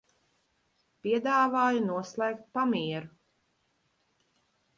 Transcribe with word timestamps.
Piedāvāju 1.03 1.83
noslēgt 1.89 2.41
pamieru. 2.59 3.13